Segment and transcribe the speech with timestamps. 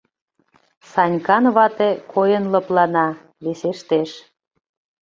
[0.91, 3.07] —Санькан вате койын лыплана,
[3.43, 4.11] весештеш.